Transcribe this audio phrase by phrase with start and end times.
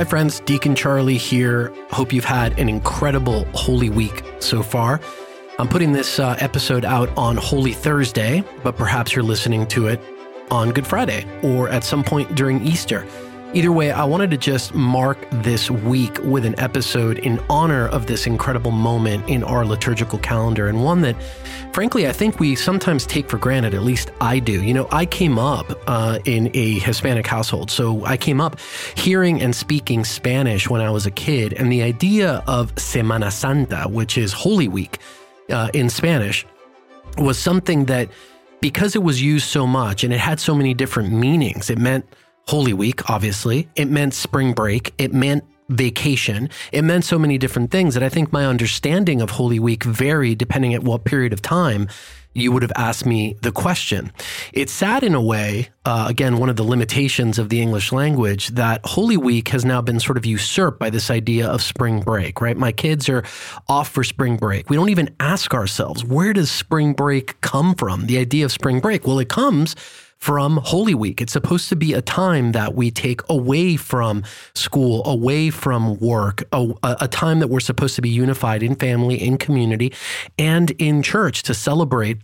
[0.00, 0.40] Hi, friends.
[0.40, 1.74] Deacon Charlie here.
[1.90, 4.98] Hope you've had an incredible Holy Week so far.
[5.58, 10.00] I'm putting this uh, episode out on Holy Thursday, but perhaps you're listening to it
[10.50, 13.06] on Good Friday or at some point during Easter.
[13.52, 18.06] Either way, I wanted to just mark this week with an episode in honor of
[18.06, 21.20] this incredible moment in our liturgical calendar, and one that,
[21.72, 23.74] frankly, I think we sometimes take for granted.
[23.74, 24.62] At least I do.
[24.62, 28.60] You know, I came up uh, in a Hispanic household, so I came up
[28.94, 33.88] hearing and speaking Spanish when I was a kid, and the idea of Semana Santa,
[33.88, 34.98] which is Holy Week
[35.48, 36.46] uh, in Spanish,
[37.18, 38.10] was something that,
[38.60, 42.06] because it was used so much and it had so many different meanings, it meant
[42.48, 43.68] Holy Week, obviously.
[43.76, 44.92] It meant spring break.
[44.98, 46.50] It meant vacation.
[46.72, 50.38] It meant so many different things that I think my understanding of Holy Week varied
[50.38, 51.88] depending at what period of time
[52.32, 54.12] you would have asked me the question.
[54.52, 58.48] It's sad in a way, uh, again, one of the limitations of the English language,
[58.48, 62.40] that Holy Week has now been sort of usurped by this idea of spring break,
[62.40, 62.56] right?
[62.56, 63.24] My kids are
[63.68, 64.70] off for spring break.
[64.70, 68.06] We don't even ask ourselves, where does spring break come from?
[68.06, 69.06] The idea of spring break?
[69.06, 69.74] Well, it comes
[70.20, 71.20] from Holy Week.
[71.20, 74.22] It's supposed to be a time that we take away from
[74.54, 79.16] school, away from work, a, a, time that we're supposed to be unified in family,
[79.16, 79.92] in community,
[80.38, 82.18] and in church to celebrate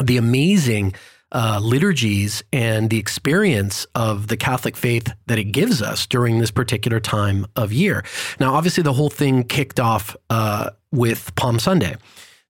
[0.00, 0.94] the amazing
[1.32, 6.50] uh, liturgies and the experience of the Catholic faith that it gives us during this
[6.50, 8.02] particular time of year.
[8.40, 11.96] Now, obviously, the whole thing kicked off uh, with Palm Sunday,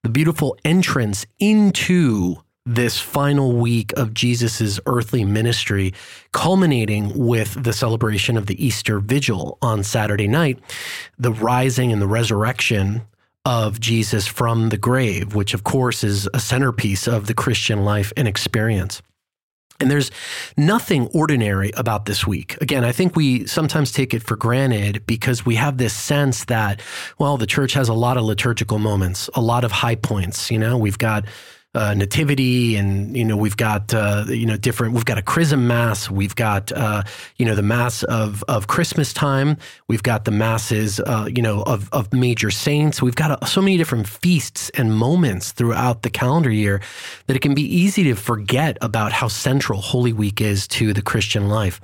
[0.05, 2.37] the beautiful entrance into
[2.69, 5.95] this final week of Jesus's earthly ministry,
[6.33, 10.59] culminating with the celebration of the Easter Vigil on Saturday night,
[11.19, 13.03] the rising and the resurrection
[13.47, 18.13] of Jesus from the grave, which of course is a centerpiece of the Christian life
[18.17, 19.01] and experience.
[19.81, 20.11] And there's
[20.57, 22.61] nothing ordinary about this week.
[22.61, 26.83] Again, I think we sometimes take it for granted because we have this sense that,
[27.19, 30.51] well, the church has a lot of liturgical moments, a lot of high points.
[30.51, 31.25] You know, we've got
[31.79, 35.67] uh, nativity and you know we've got uh, you know different we've got a chrism
[35.67, 37.03] mass we've got uh,
[37.37, 39.57] you know the mass of of christmas time
[39.89, 43.03] we've got the masses uh, you know of of major saints.
[43.03, 46.81] We've got so many different feasts and moments throughout the calendar year
[47.27, 51.03] that it can be easy to forget about how central holy week is to the
[51.03, 51.81] christian life.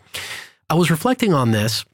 [0.70, 1.84] I was reflecting on this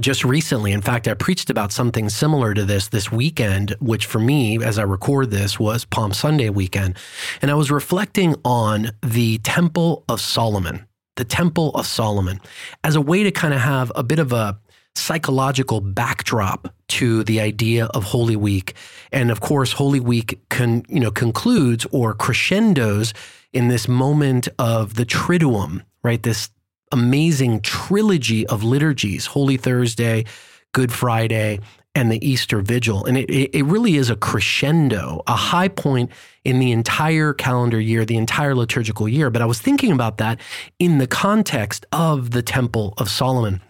[0.00, 4.18] just recently, in fact, I preached about something similar to this this weekend, which for
[4.18, 6.96] me, as I record this, was Palm Sunday weekend.
[7.40, 12.40] And I was reflecting on the Temple of Solomon, the Temple of Solomon,
[12.84, 14.58] as a way to kind of have a bit of a
[14.94, 18.74] psychological backdrop to the idea of Holy Week.
[19.12, 23.14] And of course, Holy Week con, you know, concludes or crescendos
[23.52, 26.22] in this moment of the Triduum, right?
[26.22, 26.50] This
[26.92, 30.24] amazing trilogy of liturgies Holy Thursday,
[30.72, 31.60] Good Friday,
[31.94, 33.04] and the Easter Vigil.
[33.04, 36.10] And it, it really is a crescendo, a high point
[36.44, 39.30] in the entire calendar year, the entire liturgical year.
[39.30, 40.40] But I was thinking about that
[40.78, 43.60] in the context of the Temple of Solomon.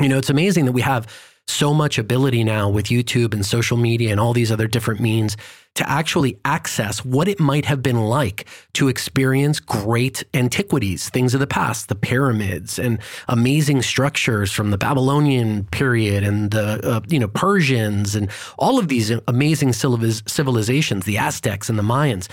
[0.00, 1.06] You know, it's amazing that we have
[1.46, 5.36] so much ability now with YouTube and social media and all these other different means
[5.74, 11.40] to actually access what it might have been like to experience great antiquities, things of
[11.40, 17.18] the past, the pyramids and amazing structures from the Babylonian period and the uh, you
[17.18, 22.28] know Persians and all of these amazing civilizations, the Aztecs and the Mayans.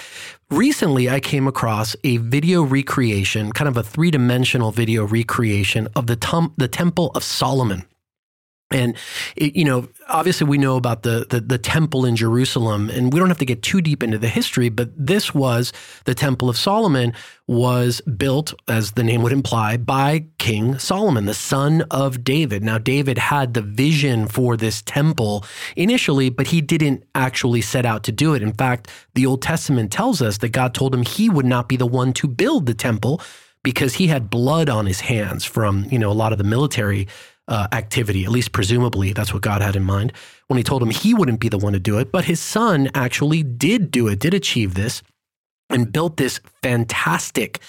[0.52, 6.08] Recently, I came across a video recreation, kind of a three dimensional video recreation of
[6.08, 7.86] the, the Temple of Solomon.
[8.72, 8.96] And
[9.36, 13.20] it, you know, obviously, we know about the, the, the temple in Jerusalem, and we
[13.20, 14.70] don't have to get too deep into the history.
[14.70, 15.74] But this was
[16.06, 17.14] the Temple of Solomon
[17.48, 22.64] was built, as the name would imply, by King Solomon, the son of David.
[22.64, 25.44] Now, David had the vision for this temple
[25.76, 28.42] initially, but he didn't actually set out to do it.
[28.42, 31.76] In fact, the Old Testament tells us that God told him he would not be
[31.76, 33.22] the one to build the temple
[33.64, 37.08] because he had blood on his hands from you know a lot of the military
[37.52, 40.14] uh, activity, at least presumably that's what God had in mind
[40.48, 42.10] when he told him he wouldn't be the one to do it.
[42.10, 45.04] But his son actually did do it, did achieve this,
[45.70, 47.60] and built this fantastic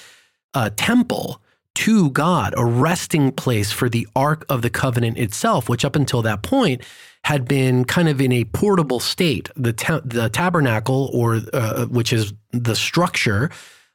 [0.54, 1.42] uh, temple
[1.74, 6.22] to God, a resting place for the Ark of the Covenant itself, which up until
[6.22, 6.82] that point
[7.24, 9.48] had been kind of in a portable state.
[9.56, 13.50] The, ta- the tabernacle, or uh, which is the structure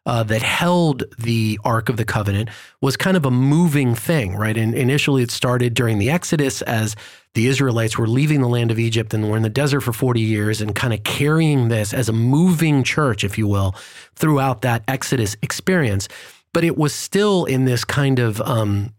[0.07, 2.49] uh, that held the Ark of the Covenant
[2.79, 4.55] was kind of a moving thing, right?
[4.55, 6.95] And initially, it started during the Exodus as
[7.33, 10.21] the Israelites were leaving the land of Egypt and were in the desert for 40
[10.21, 13.75] years and kind of carrying this as a moving church, if you will,
[14.15, 16.07] throughout that Exodus experience.
[16.53, 18.93] But it was still in this kind of um,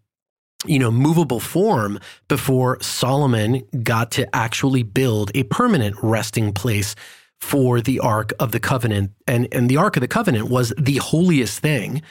[0.67, 6.95] you know, movable form before Solomon got to actually build a permanent resting place
[7.41, 9.13] for the Ark of the Covenant.
[9.27, 12.03] And, and the Ark of the Covenant was the holiest thing,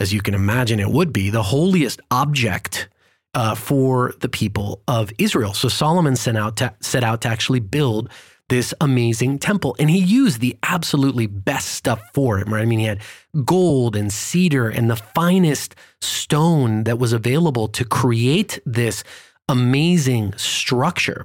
[0.00, 2.88] as you can imagine it would be, the holiest object
[3.34, 5.54] uh, for the people of Israel.
[5.54, 8.08] So Solomon set out to, set out to actually build
[8.48, 9.74] this amazing temple.
[9.78, 12.62] And he used the absolutely best stuff for it, right?
[12.62, 13.00] I mean, he had
[13.44, 19.02] gold and cedar and the finest stone that was available to create this
[19.48, 21.24] amazing structure.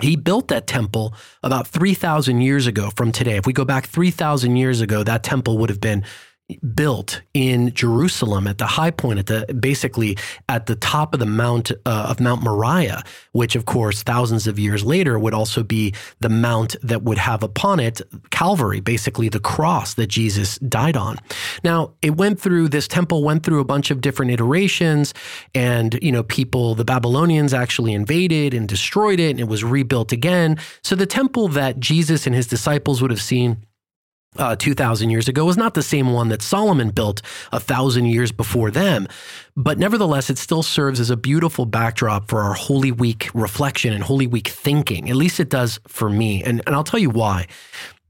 [0.00, 1.12] He built that temple
[1.42, 3.36] about 3,000 years ago from today.
[3.36, 6.04] If we go back 3,000 years ago, that temple would have been
[6.74, 10.16] built in Jerusalem at the high point at the basically
[10.48, 13.02] at the top of the mount uh, of Mount Moriah
[13.32, 17.42] which of course thousands of years later would also be the mount that would have
[17.42, 18.00] upon it
[18.30, 21.18] Calvary basically the cross that Jesus died on.
[21.64, 25.12] Now it went through this temple went through a bunch of different iterations
[25.54, 30.12] and you know people the Babylonians actually invaded and destroyed it and it was rebuilt
[30.12, 30.56] again.
[30.82, 33.66] So the temple that Jesus and his disciples would have seen
[34.38, 38.32] uh, 2,000 years ago was not the same one that Solomon built a thousand years
[38.32, 39.08] before them.
[39.56, 44.02] But nevertheless, it still serves as a beautiful backdrop for our Holy Week reflection and
[44.02, 45.10] Holy Week thinking.
[45.10, 46.42] At least it does for me.
[46.42, 47.46] And, and I'll tell you why.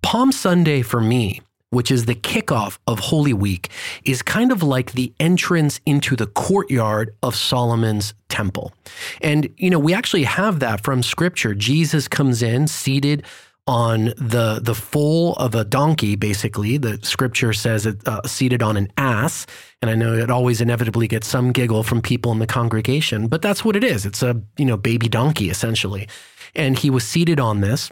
[0.02, 1.40] Palm Sunday for me,
[1.70, 3.68] which is the kickoff of Holy Week,
[4.04, 8.72] is kind of like the entrance into the courtyard of Solomon's temple.
[9.20, 11.54] And, you know, we actually have that from scripture.
[11.54, 13.24] Jesus comes in seated
[13.68, 16.16] on the the foal of a donkey.
[16.16, 19.46] Basically, the scripture says it uh, seated on an ass,
[19.82, 23.42] and I know it always inevitably gets some giggle from people in the congregation, but
[23.42, 24.06] that's what it is.
[24.06, 26.08] It's a you know baby donkey essentially,
[26.56, 27.90] and he was seated on this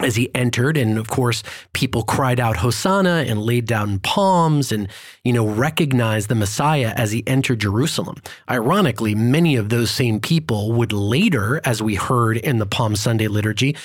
[0.00, 4.88] as he entered and of course people cried out hosanna and laid down palms and
[5.22, 8.16] you know recognized the messiah as he entered jerusalem.
[8.50, 13.28] Ironically many of those same people would later as we heard in the palm sunday
[13.28, 13.76] liturgy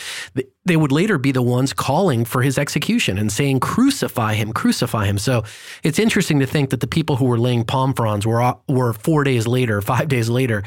[0.65, 5.05] they would later be the ones calling for his execution and saying crucify him crucify
[5.05, 5.17] him.
[5.17, 5.43] So
[5.83, 9.23] it's interesting to think that the people who were laying palm fronds were were 4
[9.23, 10.63] days later 5 days later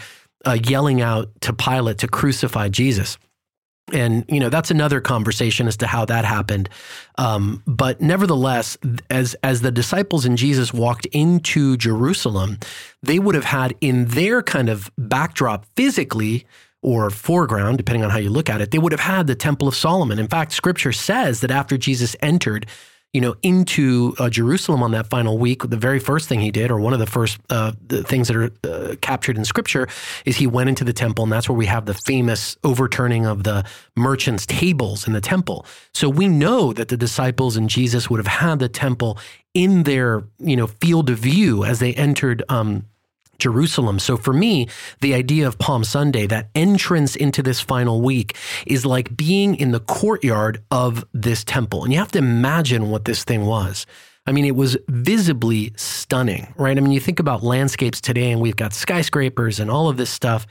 [0.47, 3.19] uh, yelling out to pilate to crucify jesus
[3.93, 6.69] and you know that's another conversation as to how that happened.
[7.19, 8.79] Um, but nevertheless
[9.11, 12.59] as as the disciples and jesus walked into jerusalem
[13.03, 16.47] they would have had in their kind of backdrop physically
[16.81, 19.69] or foreground depending on how you look at it they would have had the temple
[19.69, 20.19] of solomon.
[20.19, 22.67] In fact scripture says that after jesus entered
[23.13, 26.71] you know, into uh, Jerusalem on that final week, the very first thing he did,
[26.71, 29.87] or one of the first uh, the things that are uh, captured in Scripture,
[30.25, 33.45] is he went into the temple, and that's where we have the famous overturning of
[33.45, 33.65] the
[33.97, 35.67] merchants' tables in the temple.
[35.93, 39.19] So we know that the disciples and Jesus would have had the temple
[39.53, 42.87] in their you know field of view as they entered um,
[43.43, 43.99] Jerusalem.
[43.99, 44.69] So for me,
[45.01, 48.37] the idea of Palm Sunday, that entrance into this final week,
[48.67, 51.83] is like being in the courtyard of this temple.
[51.83, 53.85] And you have to imagine what this thing was.
[54.27, 56.79] I mean, it was visibly stunning, right?
[56.79, 60.11] I mean, you think about landscapes today and we've got skyscrapers and all of this
[60.11, 60.47] stuff.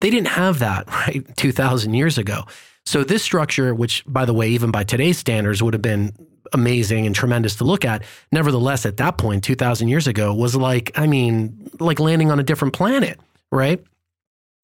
[0.00, 1.24] They didn't have that, right?
[1.36, 2.42] 2,000 years ago.
[2.84, 6.12] So this structure, which by the way, even by today's standards would have been
[6.52, 8.02] amazing and tremendous to look at.
[8.30, 12.42] Nevertheless, at that point, 2,000 years ago, was like, I mean, like landing on a
[12.42, 13.18] different planet,
[13.50, 13.82] right?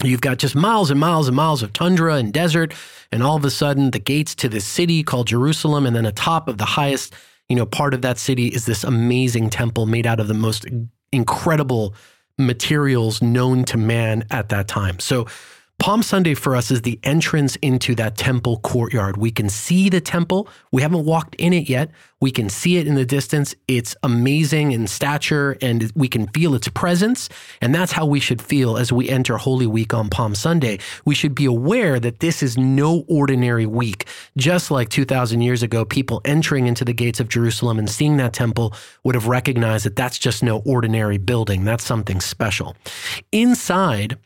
[0.05, 2.73] You've got just miles and miles and miles of tundra and desert,
[3.11, 6.47] and all of a sudden, the gates to this city called Jerusalem, and then atop
[6.47, 7.15] of the highest,
[7.49, 10.67] you know, part of that city is this amazing temple made out of the most
[11.13, 11.95] incredible
[12.39, 15.01] materials known to man at that time.
[15.01, 15.27] So
[15.79, 19.17] Palm Sunday for us is the entrance into that temple courtyard.
[19.17, 20.49] We can see the temple.
[20.73, 21.93] We haven't walked in it yet.
[22.21, 23.55] We can see it in the distance.
[23.69, 27.29] It's amazing in stature and we can feel its presence.
[27.61, 30.81] And that's how we should feel as we enter Holy Week on Palm Sunday.
[31.05, 34.09] We should be aware that this is no ordinary week.
[34.37, 38.33] Just like 2,000 years ago, people entering into the gates of Jerusalem and seeing that
[38.33, 41.65] temple would have recognized that that's just no ordinary building.
[41.65, 42.77] That's something special.
[43.31, 44.19] Inside,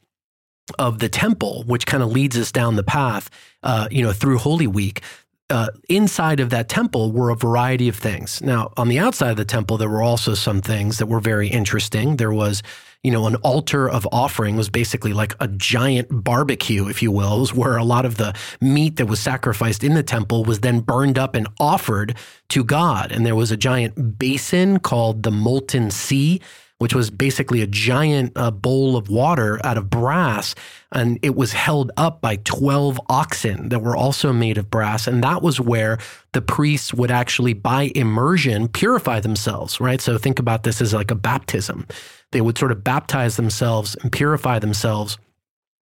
[0.79, 3.31] of the temple, which kind of leads us down the path,
[3.63, 5.03] uh, you know, through Holy Week.
[5.51, 8.41] Uh, inside of that temple were a variety of things.
[8.41, 11.49] Now, on the outside of the temple, there were also some things that were very
[11.49, 12.17] interesting.
[12.17, 12.63] There was,
[13.03, 17.41] you know, an altar of offering was basically like a giant barbecue, if you will,
[17.41, 20.81] was where a lot of the meat that was sacrificed in the temple was then
[20.81, 22.17] burned up and offered
[22.49, 23.13] to God.
[23.13, 26.41] And there was a giant basin called the Molten Sea
[26.83, 30.53] which was basically a giant uh, bowl of water out of brass.
[30.91, 35.07] And it was held up by 12 oxen that were also made of brass.
[35.07, 35.99] And that was where
[36.33, 40.01] the priests would actually, by immersion, purify themselves, right?
[40.01, 41.87] So think about this as like a baptism.
[42.33, 45.19] They would sort of baptize themselves and purify themselves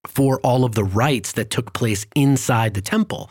[0.06, 3.30] for all of the rites that took place inside the temple.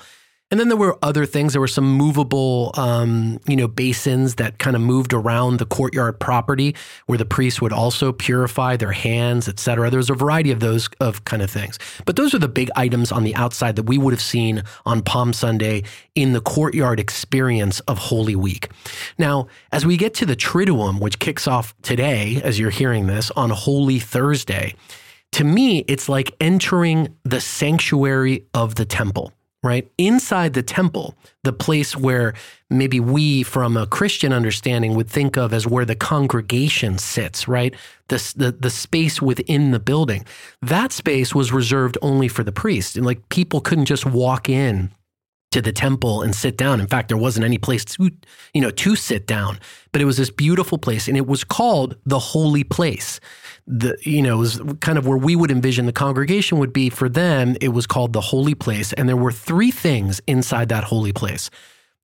[0.51, 1.53] And then there were other things.
[1.53, 6.19] There were some movable, um, you know, basins that kind of moved around the courtyard
[6.19, 6.75] property,
[7.05, 9.91] where the priests would also purify their hands, etc.
[9.91, 11.77] There was a variety of those of kind of things.
[12.05, 15.03] But those are the big items on the outside that we would have seen on
[15.03, 15.83] Palm Sunday
[16.15, 18.71] in the courtyard experience of Holy Week.
[19.19, 23.29] Now, as we get to the Triduum, which kicks off today, as you're hearing this
[23.31, 24.73] on Holy Thursday,
[25.33, 29.91] to me, it's like entering the sanctuary of the temple right?
[29.97, 32.33] Inside the temple, the place where
[32.69, 37.75] maybe we, from a Christian understanding, would think of as where the congregation sits, right?
[38.07, 40.25] The, the, the space within the building.
[40.61, 42.95] That space was reserved only for the priest.
[42.95, 44.91] And like people couldn't just walk in
[45.51, 46.79] to the temple and sit down.
[46.79, 48.11] In fact, there wasn't any place to,
[48.53, 49.59] you know, to sit down,
[49.91, 53.19] but it was this beautiful place and it was called the holy place.
[53.65, 56.89] The you know was kind of where we would envision the congregation would be.
[56.89, 60.85] For them it was called the holy place and there were three things inside that
[60.85, 61.49] holy place.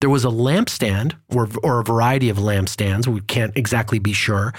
[0.02, 3.08] There was a lampstand or, or a variety of lampstands.
[3.08, 4.54] We can't exactly be sure.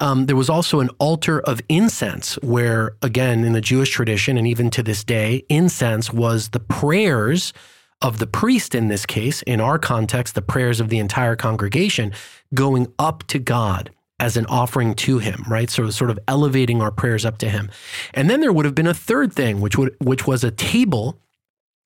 [0.00, 4.46] Um, there was also an altar of incense where again in the jewish tradition and
[4.46, 7.52] even to this day incense was the prayers
[8.00, 12.12] of the priest in this case in our context the prayers of the entire congregation
[12.54, 13.90] going up to god
[14.20, 15.70] as an offering to him, right?
[15.70, 17.70] So sort of elevating our prayers up to him.
[18.14, 21.20] And then there would have been a third thing, which would which was a table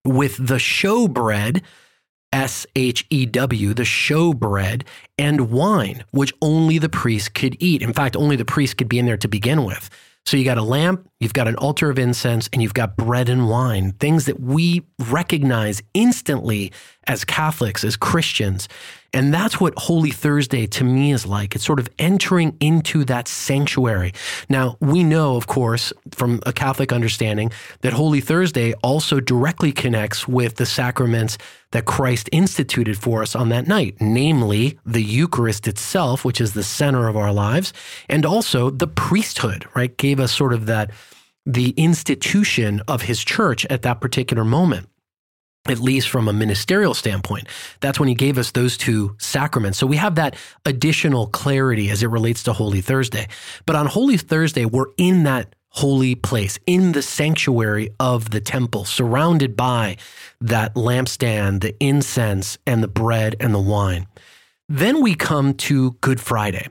[0.03, 1.61] with the showbread,
[2.31, 4.83] S H E W, the showbread,
[5.17, 7.81] and wine, which only the priest could eat.
[7.81, 9.89] In fact, only the priest could be in there to begin with.
[10.25, 13.29] So you got a lamp, you've got an altar of incense, and you've got bread
[13.29, 16.71] and wine, things that we recognize instantly
[17.07, 18.69] as Catholics, as Christians.
[19.15, 21.53] And that's what Holy Thursday to me is like.
[21.53, 24.13] It's sort of entering into that sanctuary.
[24.49, 27.51] Now, we know, of course, from a Catholic understanding,
[27.81, 31.37] that Holy Thursday also directly connects with the sacraments
[31.71, 36.63] that Christ instituted for us on that night, namely the Eucharist itself, which is the
[36.63, 37.71] center of our lives,
[38.09, 39.95] and also the priesthood, right?
[39.97, 40.89] Gave us sort of that,
[41.45, 44.87] the institution of his church at that particular moment
[45.67, 47.47] at least from a ministerial standpoint.
[47.79, 49.77] That's when he gave us those two sacraments.
[49.77, 50.35] So we have that
[50.65, 53.27] additional clarity as it relates to Holy Thursday.
[53.65, 58.85] But on Holy Thursday, we're in that holy place, in the sanctuary of the temple,
[58.85, 59.97] surrounded by
[60.41, 64.05] that lampstand, the incense, and the bread and the wine.
[64.69, 66.67] Then we come to Good Friday.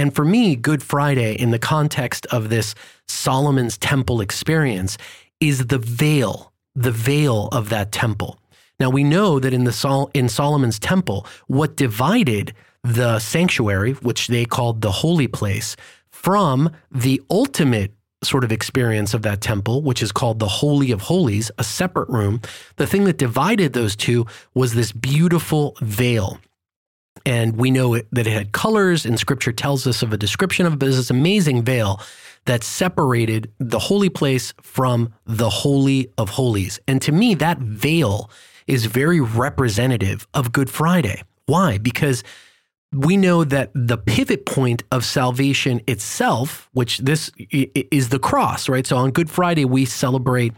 [0.00, 2.74] And for me, Good Friday, in the context of this
[3.06, 4.96] Solomon's temple experience,
[5.40, 8.38] is the veil the veil of that temple.
[8.78, 14.28] Now we know that in the Sol- in Solomon's temple, what divided the sanctuary, which
[14.28, 15.76] they called the holy place,
[16.10, 17.92] from the ultimate
[18.24, 22.08] sort of experience of that temple, which is called the Holy of Holies, a separate
[22.08, 22.40] room,
[22.76, 26.40] the thing that divided those two was this beautiful veil.
[27.26, 30.66] And we know it, that it had colors, and scripture tells us of a description
[30.66, 32.00] of it, but this amazing veil
[32.46, 36.80] that separated the holy place from the Holy of Holies.
[36.88, 38.30] And to me, that veil
[38.66, 41.22] is very representative of Good Friday.
[41.46, 41.78] Why?
[41.78, 42.24] Because
[42.92, 48.86] we know that the pivot point of salvation itself, which this is the cross, right?
[48.86, 50.52] So on Good Friday, we celebrate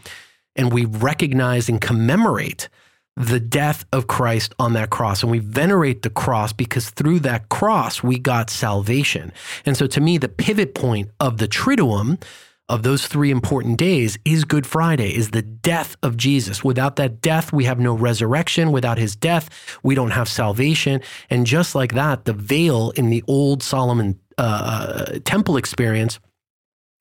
[0.57, 2.69] and we recognize and commemorate
[3.16, 5.23] the death of Christ on that cross.
[5.23, 9.33] And we venerate the cross because through that cross, we got salvation.
[9.66, 12.23] And so to me, the pivot point of the Triduum,
[12.69, 16.64] of those three important days, is Good Friday, is the death of Jesus.
[16.64, 18.73] Without that death, we have no resurrection.
[18.73, 19.50] Without his death,
[19.83, 21.02] we don't have salvation.
[21.28, 26.19] And just like that, the veil in the old Solomon uh, temple experience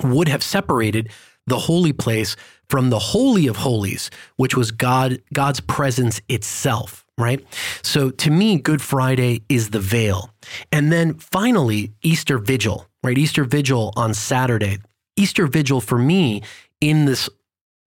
[0.03, 1.09] would have separated
[1.47, 2.35] the holy place
[2.69, 7.45] from the holy of holies, which was God God's presence itself, right?
[7.81, 10.33] So to me, Good Friday is the veil.
[10.71, 13.17] And then finally, Easter Vigil, right?
[13.17, 14.79] Easter Vigil on Saturday.
[15.17, 16.41] Easter Vigil for me
[16.79, 17.29] in this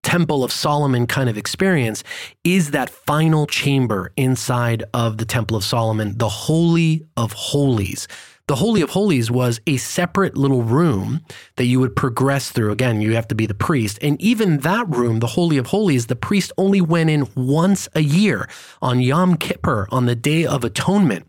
[0.03, 2.05] Temple of Solomon kind of experience
[2.45, 8.07] is that final chamber inside of the Temple of Solomon, the Holy of Holies
[8.47, 11.23] the Holy of Holies was a separate little room
[11.57, 12.73] that you would progress through.
[12.73, 13.99] Again, you have to be the priest.
[14.03, 18.01] And even that room, the Holy of Holies, the priest only went in once a
[18.01, 18.49] year
[18.83, 21.27] on Yom Kippur, on the Day of Atonement.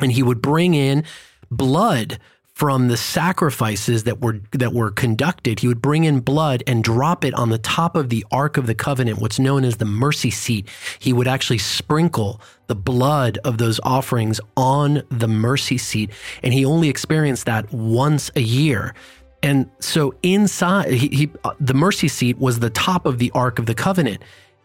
[0.00, 1.04] And he would bring in
[1.48, 2.18] blood
[2.62, 7.24] from the sacrifices that were that were conducted he would bring in blood and drop
[7.24, 10.30] it on the top of the ark of the covenant what's known as the mercy
[10.30, 10.68] seat
[11.00, 16.08] he would actually sprinkle the blood of those offerings on the mercy seat
[16.44, 18.94] and he only experienced that once a year
[19.42, 23.66] And so inside, he, he, the mercy seat was the top of the Ark of
[23.66, 24.22] the Covenant.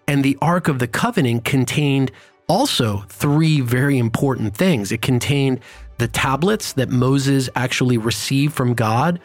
[0.07, 2.11] And the Ark of the Covenant contained
[2.47, 4.91] also three very important things.
[4.91, 5.59] It contained
[5.97, 9.19] the tablets that Moses actually received from God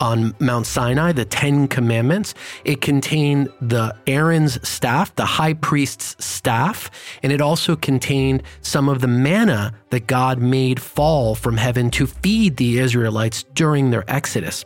[0.00, 2.34] on Mount Sinai, the Ten Commandments.
[2.64, 6.90] It contained the Aaron's staff, the high priest's staff,
[7.22, 12.06] and it also contained some of the manna that God made fall from heaven to
[12.06, 14.64] feed the Israelites during their exodus.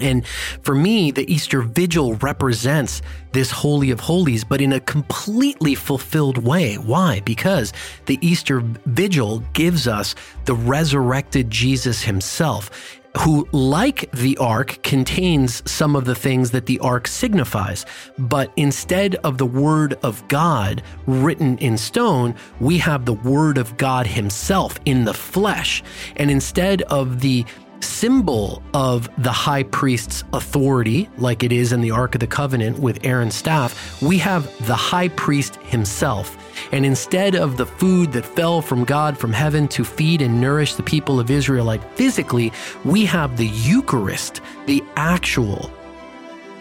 [0.00, 0.26] And
[0.62, 3.02] for me, the Easter Vigil represents
[3.32, 6.76] this Holy of Holies, but in a completely fulfilled way.
[6.76, 7.20] Why?
[7.20, 7.72] Because
[8.06, 10.14] the Easter Vigil gives us
[10.44, 16.78] the resurrected Jesus himself who, like the ark, contains some of the things that the
[16.80, 17.84] ark signifies.
[18.18, 23.76] But instead of the word of God written in stone, we have the word of
[23.76, 25.82] God himself in the flesh.
[26.16, 27.44] And instead of the
[27.80, 32.78] symbol of the high priest's authority, like it is in the Ark of the Covenant
[32.78, 36.36] with Aaron's staff, we have the high priest himself.
[36.72, 40.74] And instead of the food that fell from God from heaven to feed and nourish
[40.74, 42.52] the people of Israel, like physically,
[42.84, 45.70] we have the Eucharist, the actual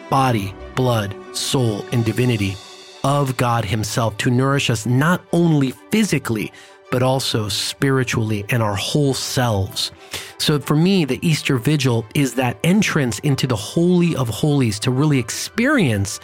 [0.09, 2.55] body, blood, soul, and divinity
[3.03, 6.51] of God Himself to nourish us not only physically,
[6.91, 9.91] but also spiritually and our whole selves.
[10.37, 14.91] So for me, the Easter Vigil is that entrance into the Holy of Holies to
[14.91, 16.19] really experience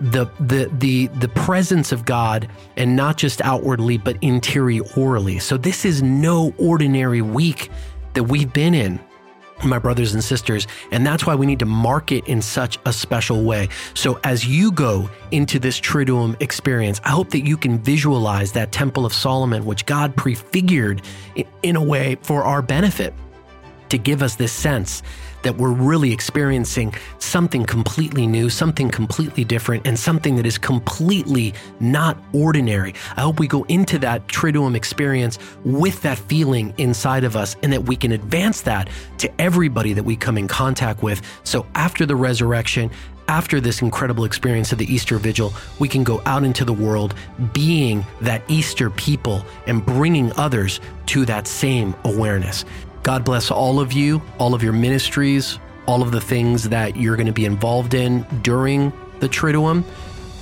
[0.00, 5.38] the the the the presence of God and not just outwardly but interiorly.
[5.38, 7.70] So this is no ordinary week
[8.14, 8.98] that we've been in
[9.64, 10.66] my brothers and sisters.
[10.90, 13.68] And that's why we need to mark it in such a special way.
[13.94, 18.72] So as you go into this Triduum experience, I hope that you can visualize that
[18.72, 21.02] Temple of Solomon, which God prefigured
[21.62, 23.14] in a way for our benefit
[23.90, 25.02] to give us this sense
[25.42, 31.54] that we're really experiencing something completely new, something completely different, and something that is completely
[31.78, 32.94] not ordinary.
[33.16, 37.72] I hope we go into that Triduum experience with that feeling inside of us and
[37.72, 41.22] that we can advance that to everybody that we come in contact with.
[41.44, 42.90] So after the resurrection,
[43.30, 47.14] after this incredible experience of the Easter Vigil, we can go out into the world
[47.52, 52.64] being that Easter people and bringing others to that same awareness.
[53.02, 57.16] God bless all of you, all of your ministries, all of the things that you're
[57.16, 59.84] going to be involved in during the Triduum.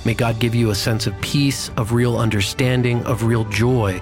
[0.05, 4.01] May God give you a sense of peace, of real understanding, of real joy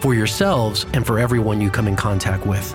[0.00, 2.74] for yourselves and for everyone you come in contact with.